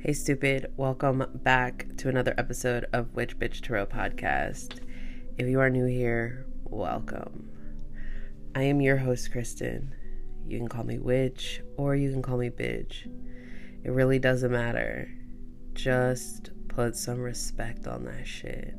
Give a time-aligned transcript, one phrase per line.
[0.00, 0.72] Hey, stupid.
[0.76, 4.78] Welcome back to another episode of Witch Bitch Tarot podcast.
[5.36, 7.50] If you are new here, welcome.
[8.54, 9.92] I am your host, Kristen.
[10.46, 13.06] You can call me Witch or you can call me Bitch.
[13.82, 15.10] It really doesn't matter.
[15.72, 18.76] Just put some respect on that shit.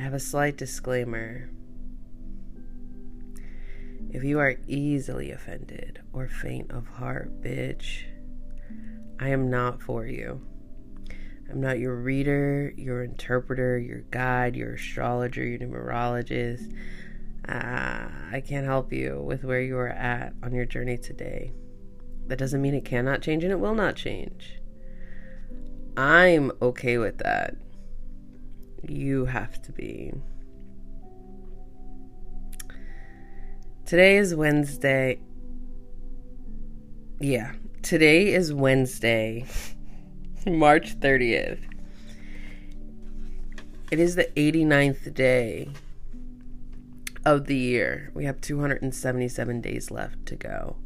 [0.00, 1.50] I have a slight disclaimer.
[4.08, 8.04] If you are easily offended or faint of heart, bitch,
[9.18, 10.40] I am not for you.
[11.50, 16.74] I'm not your reader, your interpreter, your guide, your astrologer, your numerologist.
[17.48, 21.52] Uh, I can't help you with where you are at on your journey today.
[22.26, 24.60] That doesn't mean it cannot change and it will not change.
[25.96, 27.56] I'm okay with that.
[28.82, 30.12] You have to be.
[33.86, 35.20] Today is Wednesday.
[37.20, 37.52] Yeah,
[37.86, 39.46] today is Wednesday,
[40.44, 41.60] March 30th.
[43.92, 45.70] It is the 89th day
[47.24, 48.10] of the year.
[48.12, 50.78] We have 277 days left to go.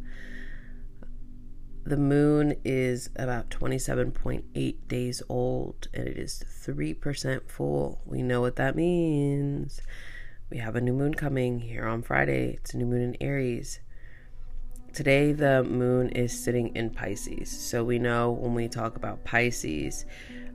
[1.85, 8.03] The moon is about 27.8 days old and it is 3% full.
[8.05, 9.81] We know what that means.
[10.51, 12.59] We have a new moon coming here on Friday.
[12.61, 13.81] It's a new moon in Aries.
[14.93, 17.49] Today, the moon is sitting in Pisces.
[17.49, 20.05] So, we know when we talk about Pisces,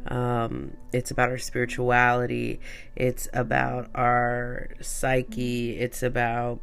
[0.08, 2.60] um, it's about our spirituality,
[2.96, 6.60] it's about our psyche, it's about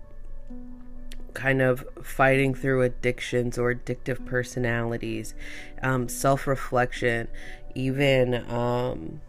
[1.35, 5.35] kind of fighting through addictions or addictive personalities,
[5.83, 7.29] um, self reflection,
[7.75, 9.21] even um,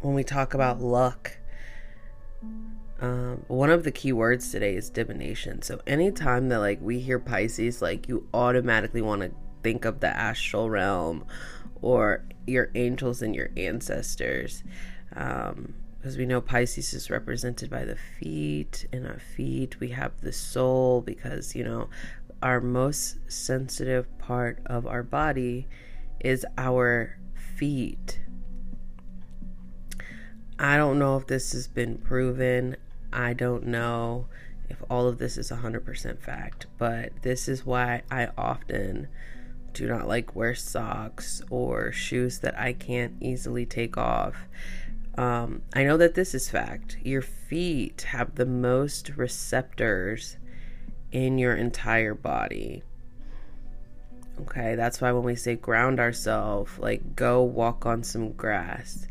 [0.00, 1.36] when we talk about luck
[3.02, 5.60] um, one of the key words today is divination.
[5.62, 9.32] So anytime that like we hear Pisces, like you automatically want to
[9.64, 11.24] think of the astral realm
[11.80, 14.62] or your angels and your ancestors.
[15.16, 18.86] Um, because we know Pisces is represented by the feet.
[18.92, 21.88] In our feet, we have the soul because, you know,
[22.42, 25.68] our most sensitive part of our body
[26.18, 27.18] is our
[27.56, 28.18] feet.
[30.58, 32.76] I don't know if this has been proven.
[33.12, 34.26] I don't know
[34.68, 39.08] if all of this is 100% fact, but this is why I often
[39.72, 44.46] do not like wear socks or shoes that I can't easily take off.
[45.16, 46.96] Um, I know that this is fact.
[47.02, 50.36] Your feet have the most receptors
[51.10, 52.82] in your entire body.
[54.40, 59.06] Okay, that's why when we say ground ourselves, like go walk on some grass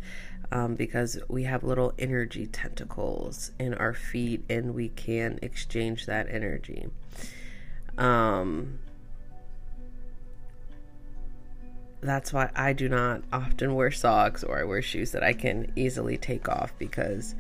[0.52, 6.28] um, because we have little energy tentacles in our feet and we can exchange that
[6.30, 6.88] energy.
[7.98, 8.80] Um,
[12.02, 15.72] that's why I do not often wear socks or I wear shoes that I can
[15.76, 17.36] easily take off because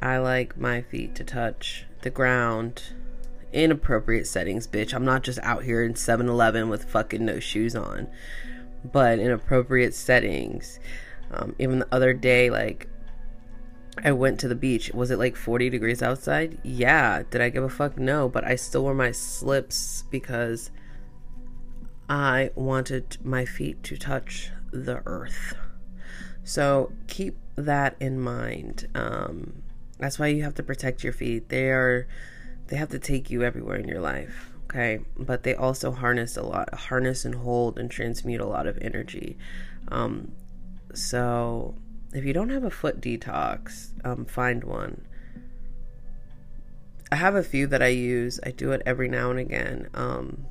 [0.00, 2.82] I like my feet to touch the ground
[3.52, 4.94] in appropriate settings, bitch.
[4.94, 8.06] I'm not just out here in 7 Eleven with fucking no shoes on,
[8.84, 10.78] but in appropriate settings.
[11.30, 12.88] Um, even the other day, like
[14.02, 14.90] I went to the beach.
[14.92, 16.58] Was it like 40 degrees outside?
[16.62, 17.22] Yeah.
[17.30, 17.98] Did I give a fuck?
[17.98, 18.28] No.
[18.28, 20.70] But I still wore my slips because
[22.08, 25.54] I wanted my feet to touch the earth.
[26.44, 28.88] So keep that in mind.
[28.94, 29.62] Um,
[29.98, 31.48] that's why you have to protect your feet.
[31.48, 32.06] They are,
[32.68, 34.52] they have to take you everywhere in your life.
[34.64, 35.00] Okay.
[35.16, 39.38] But they also harness a lot, harness and hold and transmute a lot of energy.
[39.88, 40.32] Um,
[40.94, 41.76] so
[42.12, 45.06] if you don't have a foot detox, um, find one.
[47.10, 48.40] I have a few that I use.
[48.44, 49.88] I do it every now and again.
[49.94, 50.46] Um,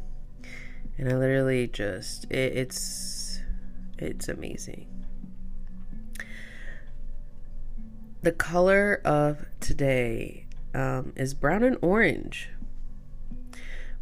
[0.98, 3.42] and I literally just it, it's
[3.98, 4.88] it's amazing.
[8.22, 12.50] The color of today um, is brown and orange.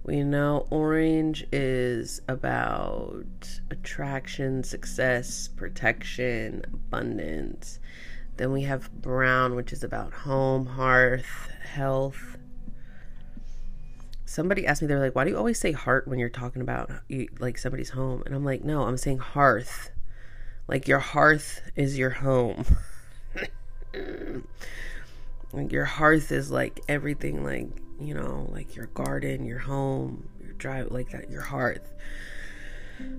[0.05, 7.79] We know orange is about attraction, success, protection, abundance.
[8.35, 12.37] Then we have brown, which is about home, hearth, health.
[14.25, 16.91] Somebody asked me, they're like, why do you always say heart when you're talking about
[17.39, 18.23] like somebody's home?
[18.25, 19.91] And I'm like, no, I'm saying hearth.
[20.67, 22.65] Like your hearth is your home.
[25.53, 27.69] like your hearth is like everything, like
[27.99, 31.93] you know, like your garden, your home, your drive, like that, your hearth.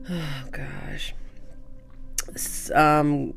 [0.09, 1.15] Oh gosh.
[2.75, 3.35] Um,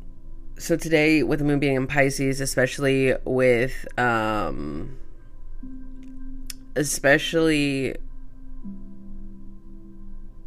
[0.57, 4.97] so today with the moon being in Pisces, especially with um,
[6.75, 7.95] especially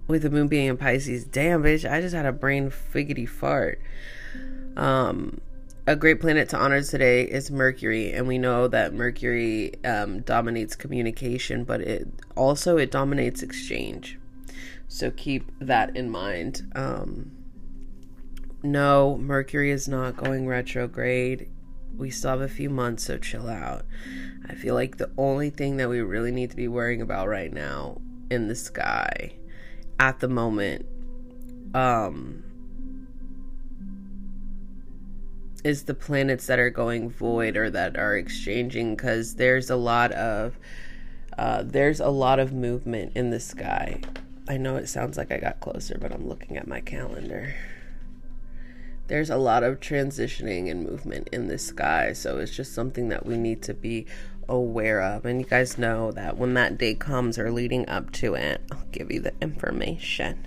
[0.06, 1.24] with the moon being in Pisces.
[1.24, 3.80] Damn, bitch, I just had a brain figgity fart.
[4.76, 5.40] Um,
[5.90, 10.76] a great planet to honor today is Mercury, and we know that Mercury um, dominates
[10.76, 12.06] communication, but it
[12.36, 14.16] also it dominates exchange.
[14.86, 16.70] So keep that in mind.
[16.76, 17.32] Um,
[18.62, 21.50] no, Mercury is not going retrograde.
[21.96, 23.84] We still have a few months, so chill out.
[24.48, 27.52] I feel like the only thing that we really need to be worrying about right
[27.52, 28.00] now
[28.30, 29.32] in the sky
[29.98, 30.86] at the moment
[31.74, 32.44] um
[35.64, 40.12] is the planets that are going void or that are exchanging because there's a lot
[40.12, 40.58] of
[41.38, 44.00] uh, there's a lot of movement in the sky.
[44.48, 47.54] I know it sounds like I got closer, but I'm looking at my calendar.
[49.06, 53.26] There's a lot of transitioning and movement in the sky, so it's just something that
[53.26, 54.06] we need to be
[54.48, 55.24] aware of.
[55.24, 58.86] And you guys know that when that day comes or leading up to it, I'll
[58.92, 60.46] give you the information.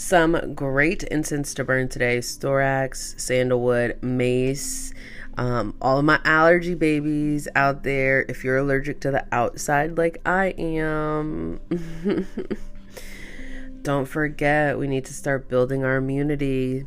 [0.00, 4.94] Some great incense to burn today storax, sandalwood, mace.
[5.36, 10.16] Um, all of my allergy babies out there, if you're allergic to the outside like
[10.24, 11.60] I am,
[13.82, 16.86] don't forget we need to start building our immunity.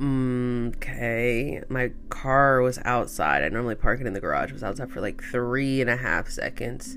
[0.00, 3.44] Mm, okay, my car was outside.
[3.44, 4.50] I normally park it in the garage.
[4.50, 6.96] It was outside for like three and a half seconds,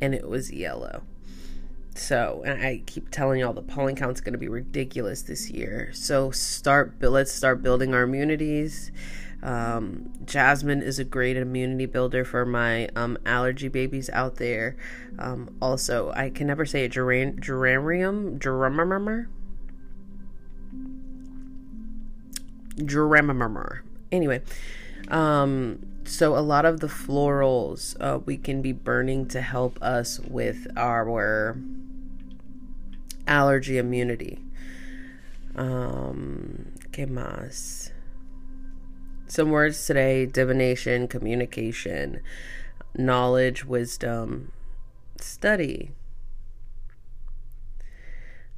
[0.00, 1.04] and it was yellow.
[1.94, 5.90] So, and I keep telling y'all the pollen count's going to be ridiculous this year.
[5.92, 8.90] So, start let's start building our immunities.
[9.42, 14.76] Um, jasmine is a great immunity builder for my um, allergy babies out there.
[15.18, 16.92] Um, also, I can never say it.
[16.92, 19.28] Geran- geranium, geranium,
[22.84, 23.82] geranium.
[24.12, 24.42] Anyway,
[25.08, 30.20] um, so a lot of the florals uh, we can be burning to help us
[30.20, 31.56] with our
[33.26, 34.38] allergy immunity.
[35.54, 37.90] Um, ¿Qué más?
[39.26, 42.20] Some words today divination, communication,
[42.96, 44.52] knowledge, wisdom,
[45.18, 45.92] study.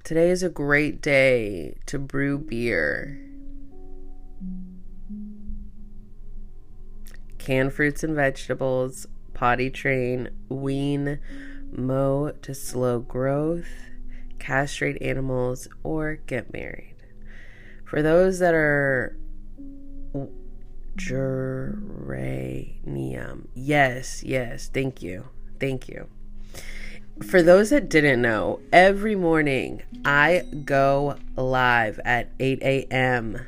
[0.02, 3.33] Today is a great day to brew beer.
[7.44, 11.18] Can fruits and vegetables, potty train, wean,
[11.70, 13.68] mow to slow growth,
[14.38, 16.96] castrate animals, or get married.
[17.84, 19.18] For those that are
[20.96, 21.58] geranium,
[23.52, 25.28] yes, yes, thank you,
[25.60, 26.08] thank you.
[27.28, 33.38] For those that didn't know, every morning I go live at 8 a.m.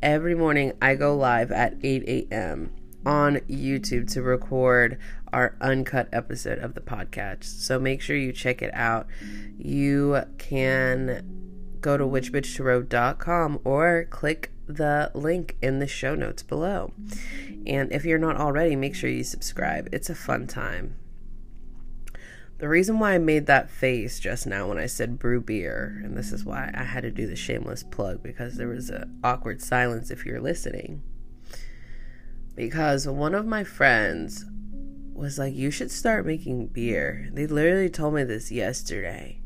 [0.00, 2.70] Every morning I go live at 8 a.m.
[3.04, 4.98] on YouTube to record
[5.32, 7.44] our uncut episode of the podcast.
[7.44, 9.06] So make sure you check it out.
[9.58, 16.92] You can go to witchbitchtarot.com or click the link in the show notes below.
[17.66, 19.88] And if you're not already, make sure you subscribe.
[19.92, 20.96] It's a fun time.
[22.58, 26.16] The reason why I made that face just now when I said brew beer, and
[26.16, 29.60] this is why I had to do the shameless plug because there was an awkward
[29.60, 31.02] silence if you're listening.
[32.54, 34.44] Because one of my friends
[35.12, 37.28] was like, You should start making beer.
[37.32, 39.40] They literally told me this yesterday.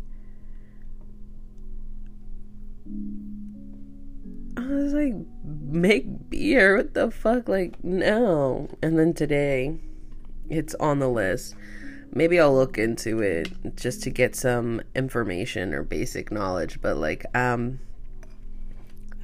[4.57, 6.77] I was like, Make beer?
[6.77, 7.49] What the fuck?
[7.49, 8.69] Like, no.
[8.83, 9.79] And then today,
[10.51, 11.55] it's on the list.
[12.13, 17.27] Maybe I'll look into it just to get some information or basic knowledge, but like,
[17.35, 17.81] um,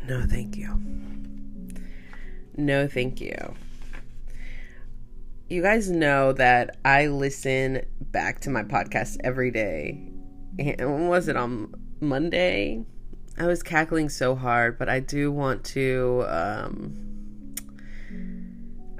[0.07, 0.79] no, thank you.
[2.57, 3.55] No, thank you
[5.49, 10.11] you guys know that I listen back to my podcast every day.
[10.59, 12.85] And was it on Monday?
[13.39, 17.55] I was cackling so hard, but I do want to um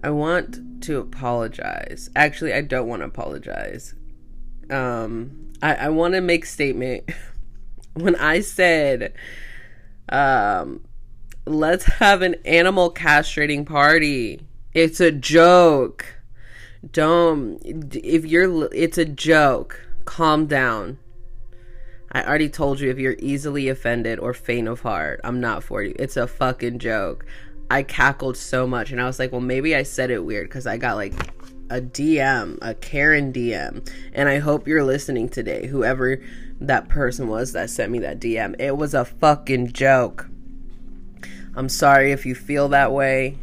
[0.03, 2.11] I want to apologize.
[2.15, 3.95] Actually, I don't want to apologize.
[4.69, 7.11] Um I, I want to make statement
[7.95, 9.15] when I said
[10.11, 10.85] um
[11.47, 14.41] let's have an animal castrating party.
[14.75, 16.14] It's a joke.
[16.93, 19.81] Don't if you're it's a joke.
[20.05, 20.99] Calm down.
[22.13, 25.83] I already told you if you're easily offended or faint of heart, I'm not for
[25.83, 25.95] you.
[25.99, 27.27] It's a fucking joke.
[27.71, 30.67] I cackled so much and I was like, well, maybe I said it weird because
[30.67, 31.15] I got like
[31.71, 33.91] a DM, a Karen DM.
[34.13, 36.21] And I hope you're listening today, whoever
[36.61, 38.61] that person was that sent me that DM.
[38.61, 40.29] It was a fucking joke.
[41.57, 43.39] I'm sorry if you feel that way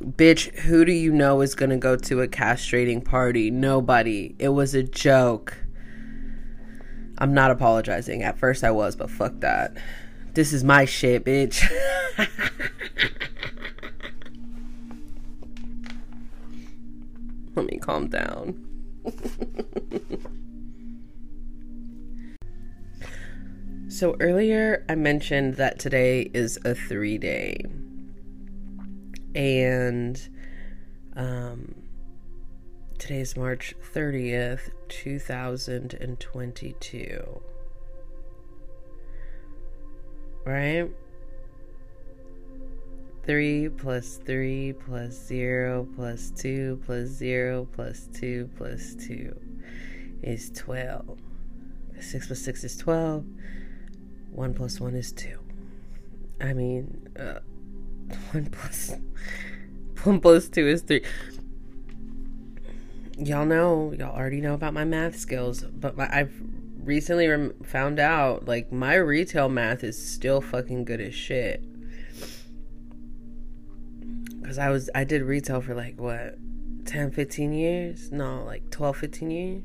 [0.00, 3.50] bitch, who do you know is going to go to a castrating party?
[3.50, 4.34] Nobody.
[4.38, 5.56] It was a joke.
[7.18, 8.22] I'm not apologizing.
[8.22, 9.76] At first I was, but fuck that.
[10.34, 11.68] This is my shit, bitch.
[17.56, 18.64] Let me calm down.
[23.88, 27.64] so earlier I mentioned that today is a three day.
[29.34, 30.20] And
[31.16, 31.74] um
[32.98, 37.40] today is March 30th, 2022.
[40.44, 40.90] Right?
[43.24, 49.38] 3 plus 3 plus 0 plus 2 plus 0 plus 2 plus 2
[50.22, 51.18] is 12.
[52.00, 53.26] 6 plus 6 is 12.
[54.32, 55.38] 1 plus 1 is 2.
[56.40, 57.40] I mean, uh,
[58.32, 58.94] 1 plus
[60.04, 61.02] 1 plus 2 is 3.
[63.18, 66.32] Y'all know, y'all already know about my math skills, but my, I've
[66.88, 71.62] recently rem- found out like my retail math is still fucking good as shit.
[74.40, 76.38] Because I was I did retail for like what
[76.86, 78.10] 10 15 years?
[78.10, 79.64] No like 12 15 years?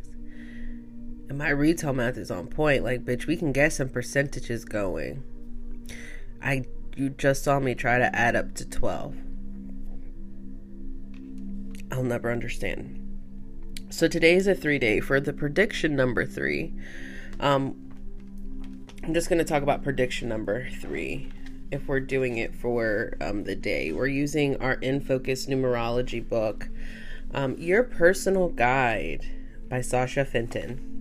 [1.30, 2.84] And my retail math is on point.
[2.84, 5.24] Like bitch we can get some percentages going.
[6.42, 9.16] I you just saw me try to add up to 12
[11.92, 13.00] I'll never understand
[13.90, 16.74] so today is a three day for the prediction number three
[17.40, 17.84] um
[19.04, 21.30] I'm just going to talk about prediction number three
[21.72, 23.92] if we're doing it for um, the day.
[23.92, 26.70] We're using our In Focus numerology book,
[27.34, 29.26] um, Your Personal Guide
[29.70, 30.93] by Sasha Fenton.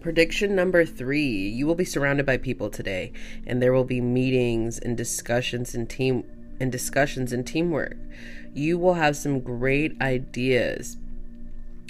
[0.00, 3.12] Prediction number three you will be surrounded by people today,
[3.46, 6.24] and there will be meetings and discussions and team
[6.58, 7.96] and discussions and teamwork.
[8.54, 10.96] You will have some great ideas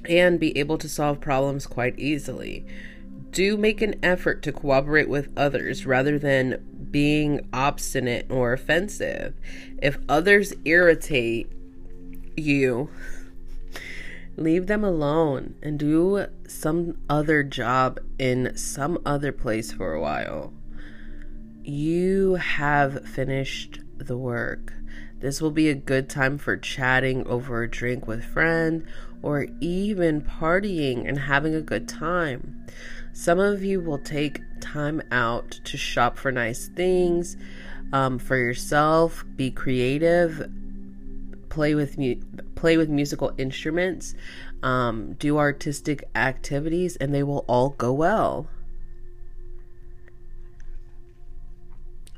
[0.09, 2.65] and be able to solve problems quite easily
[3.33, 9.35] do make an effort to cooperate with others rather than being obstinate or offensive.
[9.81, 11.51] If others irritate
[12.37, 12.91] you,
[14.41, 20.53] leave them alone and do some other job in some other place for a while.
[21.63, 24.73] You have finished the work.
[25.21, 28.87] This will be a good time for chatting over a drink with friend
[29.23, 32.65] or even partying and having a good time.
[33.13, 37.37] Some of you will take time out to shop for nice things
[37.93, 40.51] um, for yourself, be creative,
[41.51, 42.21] play with mu-
[42.61, 44.15] play with musical instruments,
[44.63, 48.49] um, do artistic activities, and they will all go well.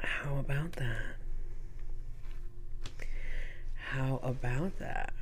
[0.01, 0.97] How about that?
[3.75, 5.13] How about that?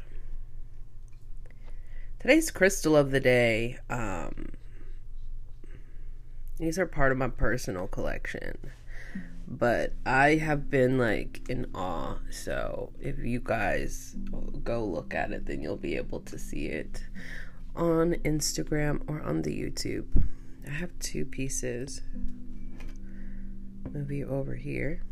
[2.18, 3.76] Today's crystal of the day.
[3.90, 4.52] Um,
[6.58, 8.70] these are part of my personal collection.
[9.50, 12.18] But I have been like in awe.
[12.30, 14.14] So if you guys
[14.62, 17.02] go look at it, then you'll be able to see it
[17.74, 20.06] on Instagram or on the YouTube.
[20.66, 22.02] I have two pieces.
[23.92, 25.02] Move you over here.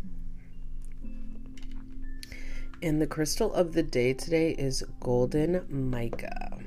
[2.80, 6.59] And the crystal of the day today is golden mica.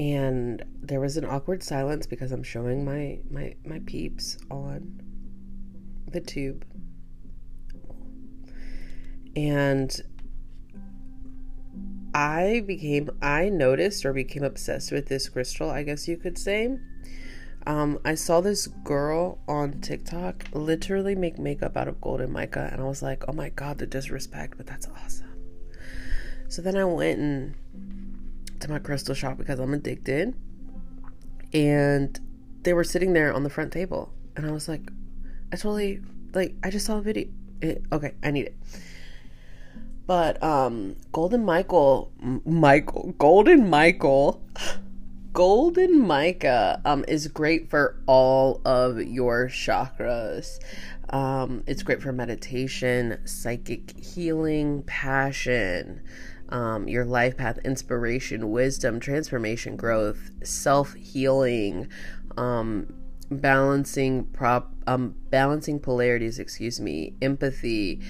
[0.00, 5.02] And there was an awkward silence because I'm showing my my my peeps on
[6.10, 6.64] the tube.
[9.36, 9.94] And
[12.14, 16.78] I became I noticed or became obsessed with this crystal, I guess you could say.
[17.66, 22.80] Um, I saw this girl on TikTok literally make makeup out of golden mica, and
[22.80, 25.26] I was like, oh my god, the disrespect, but that's awesome.
[26.48, 27.54] So then I went and
[28.60, 30.34] to my crystal shop because I'm addicted.
[31.52, 32.18] And
[32.62, 34.12] they were sitting there on the front table.
[34.36, 34.90] And I was like,
[35.52, 36.00] I totally,
[36.34, 37.28] like, I just saw a video.
[37.60, 38.56] It, okay, I need it.
[40.06, 42.12] But, um, Golden Michael,
[42.44, 44.42] Michael, Golden Michael,
[45.32, 50.58] Golden Mica, um, is great for all of your chakras.
[51.10, 56.02] Um, it's great for meditation, psychic healing, passion,
[56.50, 61.88] um, your life path, inspiration, wisdom, transformation, growth, self healing,
[62.36, 62.92] um,
[63.30, 66.38] balancing prop, um, balancing polarities.
[66.38, 68.00] Excuse me, empathy,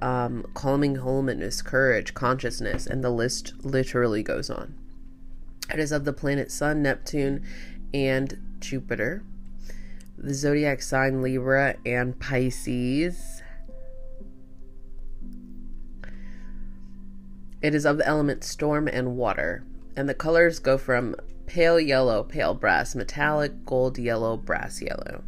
[0.00, 4.74] um, calming wholeness, courage, consciousness, and the list literally goes on.
[5.72, 7.44] It is of the planet Sun, Neptune,
[7.92, 9.22] and Jupiter.
[10.16, 13.37] The zodiac sign Libra and Pisces
[17.60, 19.64] It is of the element storm and water,
[19.96, 25.24] and the colors go from pale yellow, pale brass, metallic, gold yellow, brass yellow.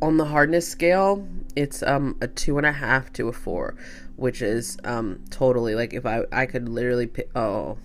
[0.00, 3.76] On the hardness scale, it's um a two and a half to a four,
[4.16, 7.78] which is um totally like if I I could literally pick oh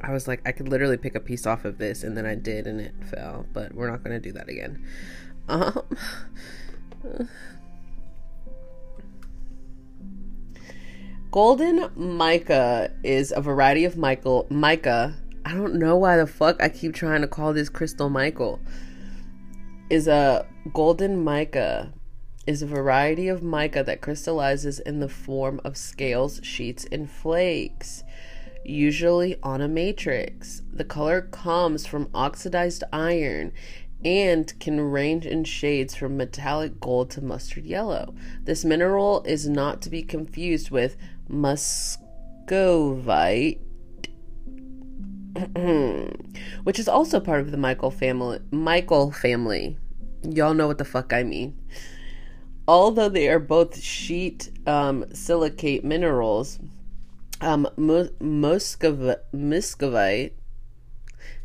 [0.00, 2.34] I was like I could literally pick a piece off of this and then I
[2.34, 4.84] did and it fell, but we're not gonna do that again.
[5.48, 5.82] Um
[11.36, 15.14] Golden mica is a variety of Michael mica.
[15.44, 18.58] I don't know why the fuck I keep trying to call this crystal Michael.
[19.90, 21.92] Is a golden mica
[22.46, 28.02] is a variety of mica that crystallizes in the form of scales, sheets, and flakes,
[28.64, 30.62] usually on a matrix.
[30.72, 33.52] The color comes from oxidized iron
[34.02, 38.14] and can range in shades from metallic gold to mustard yellow.
[38.44, 40.96] This mineral is not to be confused with
[41.28, 42.00] muscovite,
[46.64, 48.38] which is also part of the Michael family.
[48.50, 49.76] Michael family.
[50.22, 51.58] Y'all know what the fuck I mean.
[52.68, 56.58] Although they are both sheet um, silicate minerals,
[57.40, 57.68] um,
[58.18, 59.22] muscovite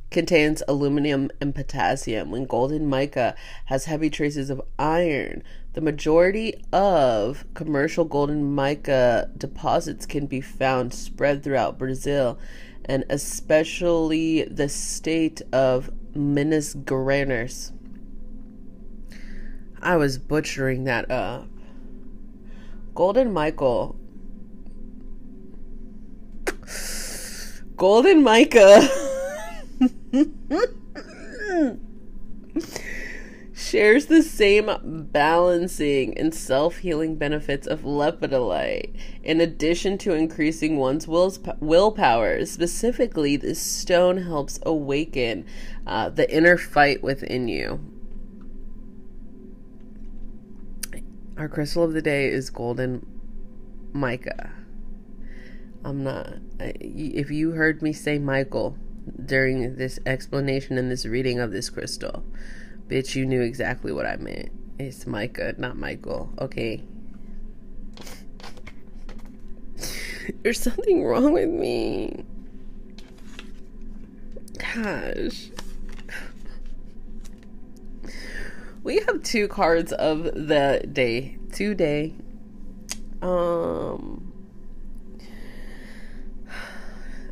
[0.09, 3.35] contains aluminum and potassium, when golden mica
[3.65, 5.41] has heavy traces of iron.
[5.73, 12.37] The majority of commercial golden mica deposits can be found spread throughout Brazil
[12.83, 17.71] and especially the state of Minas Gerais.
[19.81, 21.47] I was butchering that up.
[22.93, 23.95] Golden Michael.
[27.77, 28.89] Golden Mica.
[33.71, 34.69] shares the same
[35.13, 43.62] balancing and self-healing benefits of lepidolite in addition to increasing one's will's, willpower specifically this
[43.62, 45.45] stone helps awaken
[45.88, 47.79] uh, the inner fight within you
[51.38, 53.05] our crystal of the day is golden
[53.93, 54.51] mica
[55.86, 56.27] i'm not
[56.60, 58.75] if you heard me say michael
[59.25, 62.23] during this explanation and this reading of this crystal.
[62.91, 64.51] Bitch, you knew exactly what I meant.
[64.77, 66.84] It's Micah, not Michael, okay?
[70.43, 72.25] There's something wrong with me.
[74.58, 75.51] Gosh.
[78.84, 82.13] We have two cards of the day today.
[83.21, 84.31] Um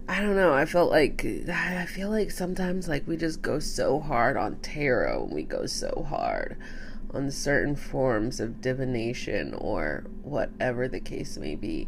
[0.10, 0.52] I don't know.
[0.52, 5.26] I felt like I feel like sometimes like we just go so hard on tarot
[5.26, 6.58] and we go so hard
[7.14, 11.88] on certain forms of divination or whatever the case may be.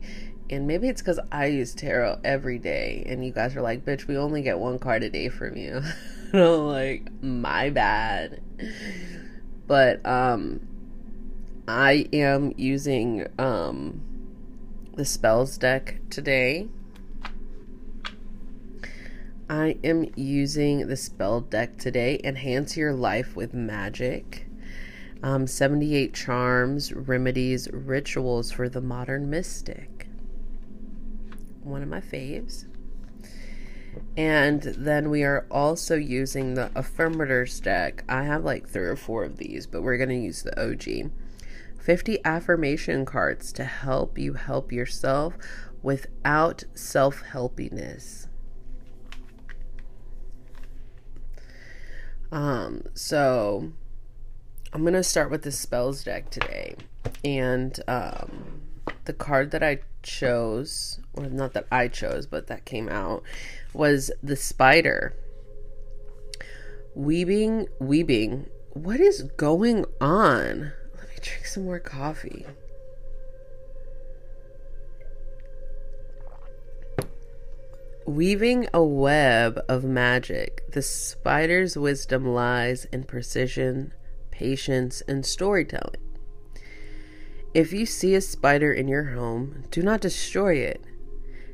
[0.51, 4.05] And maybe it's because I use tarot every day, and you guys are like, "Bitch,
[4.05, 5.81] we only get one card a day from you."
[6.31, 8.39] and I'm like, "My bad."
[9.65, 10.67] But um,
[11.67, 14.03] I am using um
[14.95, 16.67] the spells deck today
[19.51, 22.21] I am using the spell deck today.
[22.23, 24.47] Enhance your life with magic.
[25.21, 30.07] Um, 78 charms, remedies, rituals for the modern mystic.
[31.63, 32.63] One of my faves.
[34.15, 38.05] And then we are also using the affirmators deck.
[38.07, 41.11] I have like three or four of these, but we're going to use the OG.
[41.77, 45.33] 50 affirmation cards to help you help yourself
[45.83, 48.29] without self helpiness.
[52.31, 53.71] Um, so
[54.73, 56.75] I'm gonna start with the spells deck today,
[57.25, 58.61] and um,
[59.05, 63.23] the card that I chose, or not that I chose, but that came out,
[63.73, 65.15] was the spider.
[66.95, 68.47] Weaving, weaving.
[68.73, 70.71] What is going on?
[70.95, 72.45] Let me drink some more coffee.
[78.11, 83.93] Weaving a web of magic, the spider's wisdom lies in precision,
[84.31, 86.01] patience, and storytelling.
[87.53, 90.81] If you see a spider in your home, do not destroy it.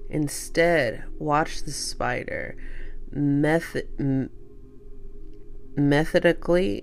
[0.10, 2.58] Instead, watch the spider
[3.12, 4.32] method, m-
[5.76, 6.82] methodically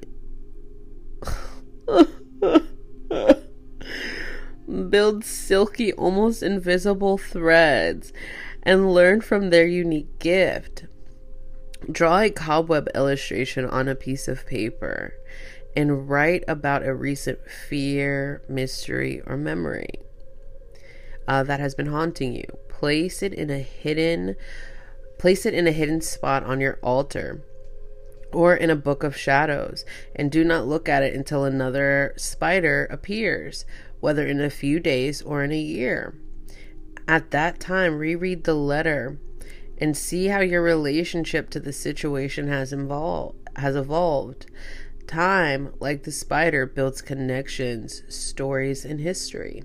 [4.89, 8.13] build silky, almost invisible threads
[8.65, 10.85] and learn from their unique gift.
[11.91, 15.15] Draw a cobweb illustration on a piece of paper
[15.77, 20.01] and write about a recent fear, mystery, or memory.
[21.29, 22.47] uh, that has been haunting you.
[22.69, 24.37] Place it in a hidden
[25.19, 27.43] place it in a hidden spot on your altar
[28.33, 32.87] or in a book of shadows and do not look at it until another spider
[32.91, 33.65] appears,
[34.01, 36.15] whether in a few days or in a year.
[37.07, 39.19] At that time, reread the letter
[39.79, 44.47] and see how your relationship to the situation has evolved has evolved.
[45.07, 49.63] Time, like the spider, builds connections, stories, and history.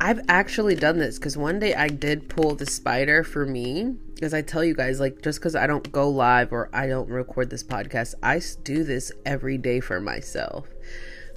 [0.00, 3.94] I've actually done this because one day I did pull the spider for me.
[4.14, 7.08] Because I tell you guys, like, just because I don't go live or I don't
[7.08, 10.68] record this podcast, I do this every day for myself.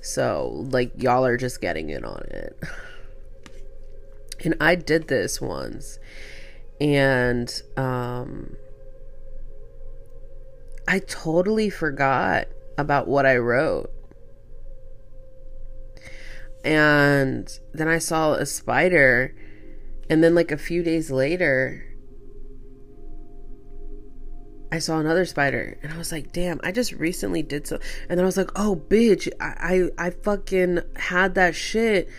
[0.02, 2.60] So, like, y'all are just getting in on it.
[4.44, 6.00] And I did this once.
[6.80, 8.58] And, um,
[10.88, 13.92] I totally forgot about what I wrote.
[16.64, 19.36] And then I saw a spider.
[20.10, 21.84] And then, like, a few days later,
[24.72, 25.80] I saw another spider.
[25.82, 27.80] And I was like, damn, I just recently did so.
[28.10, 32.10] And then I was like, oh, bitch, I, I, I fucking had that shit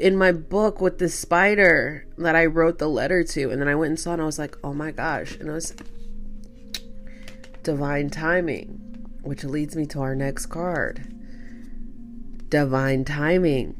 [0.00, 3.50] in my book with the spider that I wrote the letter to.
[3.50, 5.36] And then I went and saw and I was like, oh my gosh.
[5.36, 5.74] And it was
[7.62, 11.12] divine timing, which leads me to our next card
[12.48, 13.74] divine timing.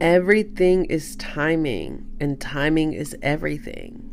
[0.00, 4.04] Everything is timing, and timing is everything.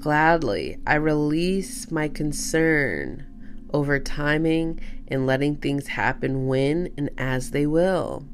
[0.00, 3.26] Gladly, I release my concern
[3.72, 8.26] over timing and letting things happen when and as they will.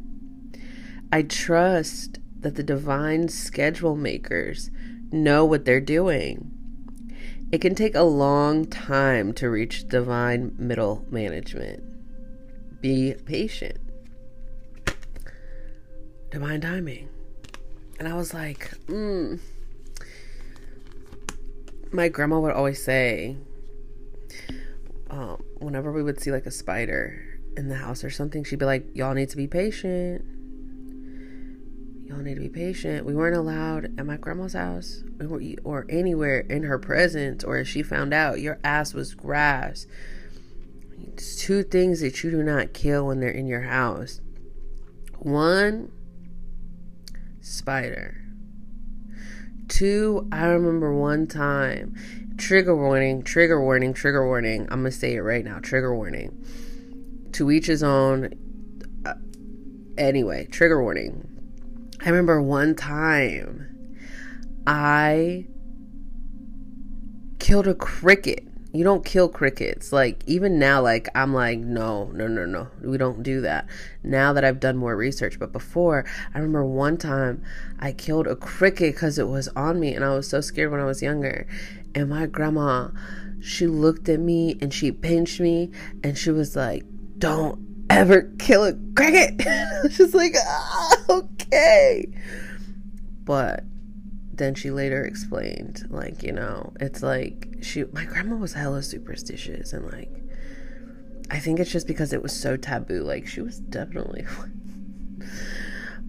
[1.12, 4.70] I trust that the divine schedule makers
[5.10, 6.52] know what they're doing.
[7.50, 11.82] It can take a long time to reach divine middle management.
[12.80, 13.78] Be patient.
[16.30, 17.08] Divine timing.
[17.98, 19.40] And I was like, mm.
[21.90, 23.36] My grandma would always say,
[25.10, 27.20] um, whenever we would see like a spider
[27.56, 30.24] in the house or something, she'd be like, Y'all need to be patient
[32.10, 33.06] y'all need to be patient.
[33.06, 35.04] We weren't allowed at my grandma's house
[35.62, 39.86] or anywhere in her presence, or if she found out, your ass was grass.
[41.12, 44.20] It's two things that you do not kill when they're in your house.
[45.18, 45.92] One,
[47.40, 48.16] spider.
[49.68, 51.94] Two, I remember one time,
[52.36, 54.62] trigger warning, trigger warning, trigger warning.
[54.62, 56.44] I'm gonna say it right now, trigger warning.
[57.32, 58.30] To each his own.
[59.06, 59.14] Uh,
[59.96, 61.39] anyway, trigger warning
[62.02, 63.76] I remember one time
[64.66, 65.46] I
[67.38, 68.46] killed a cricket.
[68.72, 69.92] You don't kill crickets.
[69.92, 72.68] Like, even now, like, I'm like, no, no, no, no.
[72.82, 73.66] We don't do that.
[74.02, 75.38] Now that I've done more research.
[75.38, 77.42] But before, I remember one time
[77.78, 80.80] I killed a cricket because it was on me and I was so scared when
[80.80, 81.46] I was younger.
[81.94, 82.88] And my grandma,
[83.40, 85.72] she looked at me and she pinched me
[86.04, 86.84] and she was like,
[87.18, 89.42] don't ever kill a cricket.
[89.82, 92.06] She's just like, ah, okay.
[93.24, 93.64] But
[94.32, 99.72] then she later explained, like, you know, it's like she, my grandma was hella superstitious
[99.72, 100.10] and like,
[101.30, 103.02] I think it's just because it was so taboo.
[103.02, 104.24] Like, she was definitely.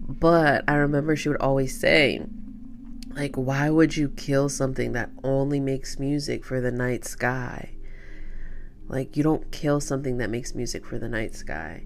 [0.08, 2.24] but I remember she would always say,
[3.14, 7.70] like, why would you kill something that only makes music for the night sky?
[8.88, 11.84] Like, you don't kill something that makes music for the night sky.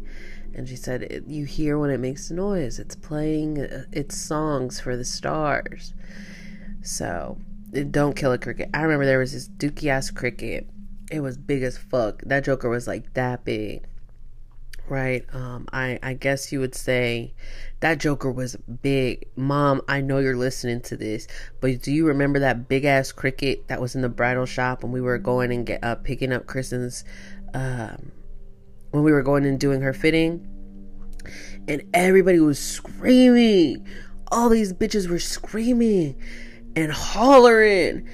[0.54, 4.96] And she said, You hear when it makes noise, it's playing uh, its songs for
[4.96, 5.92] the stars.
[6.82, 7.38] So,
[7.90, 8.70] don't kill a cricket.
[8.72, 10.68] I remember there was this dookie ass cricket.
[11.10, 12.22] It was big as fuck.
[12.22, 13.86] That joker was like that big
[14.88, 15.24] right?
[15.32, 17.34] Um, I I guess you would say
[17.80, 19.26] that Joker was big.
[19.36, 21.26] Mom, I know you're listening to this,
[21.60, 24.92] but do you remember that big ass cricket that was in the bridal shop when
[24.92, 27.04] we were going and get uh, picking up Kristen's
[27.54, 28.12] um,
[28.90, 30.46] when we were going and doing her fitting,
[31.68, 33.86] and everybody was screaming.
[34.32, 36.16] All these bitches were screaming
[36.74, 38.08] and hollering,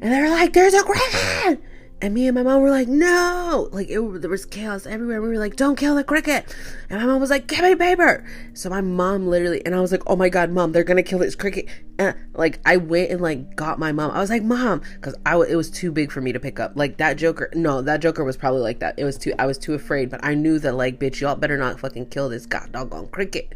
[0.00, 1.62] and they were like, "There's a cricket!"
[2.00, 3.68] And me and my mom were like, no!
[3.72, 5.20] Like, it, there was chaos everywhere.
[5.20, 6.54] We were like, don't kill the cricket!
[6.88, 8.24] And my mom was like, give me paper!
[8.54, 11.18] So my mom literally, and I was like, oh my god, mom, they're gonna kill
[11.18, 11.66] this cricket.
[11.98, 14.12] And, like, I went and, like, got my mom.
[14.12, 14.82] I was like, mom!
[14.94, 16.72] Because I, it was too big for me to pick up.
[16.76, 18.94] Like, that Joker, no, that Joker was probably like that.
[18.96, 20.08] It was too, I was too afraid.
[20.08, 23.54] But I knew that, like, bitch, y'all better not fucking kill this god doggone cricket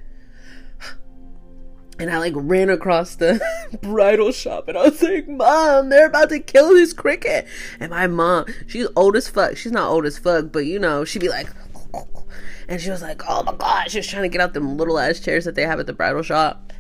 [2.03, 3.41] and I like ran across the
[3.81, 7.47] bridal shop and I was like, Mom, they're about to kill this cricket.
[7.79, 9.57] And my mom, she's old as fuck.
[9.57, 11.47] She's not old as fuck, but you know, she'd be like,
[12.69, 13.89] And she was like, oh my god.
[13.91, 15.93] She was trying to get out them little ass chairs that they have at the
[15.93, 16.73] bridal shop.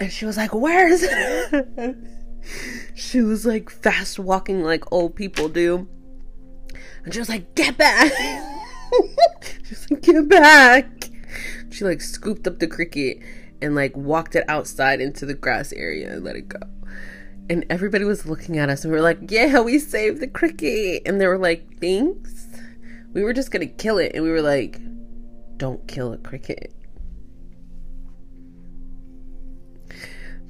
[0.00, 1.96] And she was like, where is it?
[2.94, 5.88] she was like fast walking like old people do.
[7.04, 8.12] And she was like, get back.
[9.62, 11.10] she was like, get back.
[11.70, 13.18] She like scooped up the cricket
[13.60, 16.60] and like walked it outside into the grass area and let it go.
[17.50, 21.02] And everybody was looking at us and we were like, yeah, we saved the cricket.
[21.06, 22.46] And they were like, thanks.
[23.14, 24.12] We were just going to kill it.
[24.14, 24.80] And we were like,
[25.56, 26.74] don't kill a cricket.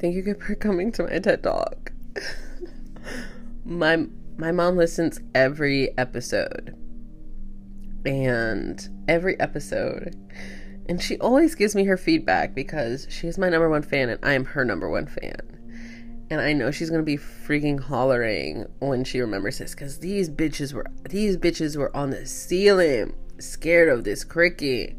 [0.01, 1.93] Thank you for coming to my TED Talk.
[3.65, 6.77] my my mom listens every episode.
[8.05, 10.15] And every episode
[10.89, 14.33] and she always gives me her feedback because she's my number one fan and I
[14.33, 15.37] am her number one fan.
[16.31, 20.73] And I know she's gonna be freaking hollering when she remembers this because these bitches
[20.73, 24.97] were these bitches were on the ceiling, scared of this cricket.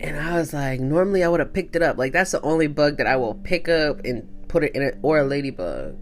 [0.00, 1.98] And I was like, normally I would have picked it up.
[1.98, 4.98] Like that's the only bug that I will pick up and put it in it,
[5.02, 5.96] or a ladybug.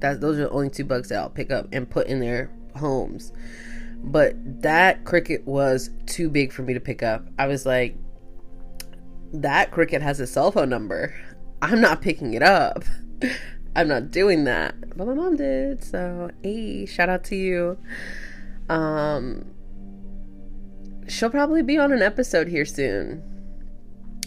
[0.00, 2.50] That those are the only two bugs that I'll pick up and put in their
[2.76, 3.32] homes.
[4.04, 7.26] But that cricket was too big for me to pick up.
[7.38, 7.96] I was like,
[9.32, 11.14] that cricket has a cell phone number.
[11.62, 12.84] I'm not picking it up.
[13.76, 14.74] I'm not doing that.
[14.96, 15.82] But my mom did.
[15.84, 17.78] So, hey, shout out to you.
[18.68, 19.44] Um
[21.08, 23.22] she'll probably be on an episode here soon.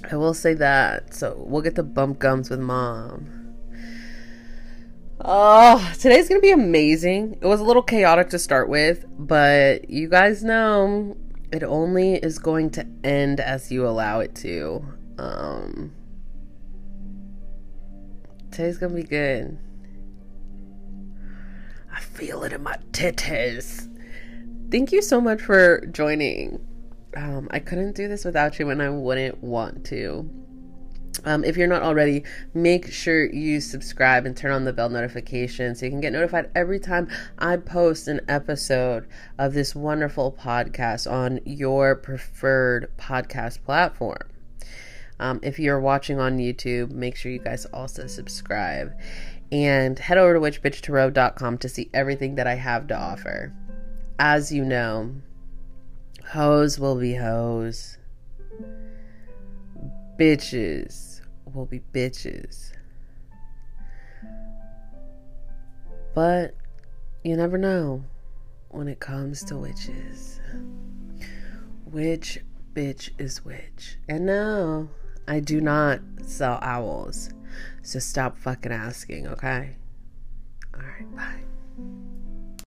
[0.09, 1.13] I will say that.
[1.13, 3.38] So, we'll get the bump gums with mom.
[5.21, 7.37] Oh, today's gonna be amazing.
[7.41, 11.17] It was a little chaotic to start with, but you guys know
[11.51, 14.81] it only is going to end as you allow it to.
[15.17, 15.91] Um,
[18.49, 19.57] today's gonna be good.
[21.93, 23.89] I feel it in my titties.
[24.71, 26.65] Thank you so much for joining.
[27.17, 30.29] Um, I couldn't do this without you, and I wouldn't want to.
[31.25, 35.75] Um, if you're not already, make sure you subscribe and turn on the bell notification
[35.75, 41.11] so you can get notified every time I post an episode of this wonderful podcast
[41.11, 44.29] on your preferred podcast platform.
[45.19, 48.93] Um, if you're watching on YouTube, make sure you guys also subscribe
[49.51, 53.53] and head over to witchbitchtarot.com to see everything that I have to offer.
[54.17, 55.15] As you know,
[56.31, 57.98] hoes will be hoes
[60.19, 61.21] bitches
[61.53, 62.73] will be bitches.
[66.13, 66.55] But
[67.23, 68.03] you never know
[68.67, 70.41] when it comes to witches.
[71.85, 72.39] Which
[72.73, 73.97] bitch is which?
[74.09, 74.89] And no,
[75.25, 77.29] I do not sell owls.
[77.81, 79.77] So stop fucking asking, okay?
[80.75, 81.43] Alright, bye.